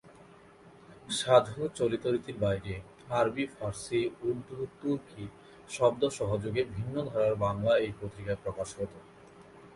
[1.09, 2.81] সাধু-চলিত রীতির বাইরে
[3.19, 5.25] আরবি-ফার্সি-উর্দু-তুর্কি
[5.69, 8.93] শব্দ সহযোগে ভিন্ন ধারার বাংলা এই পত্রিকায় প্রকাশ হত।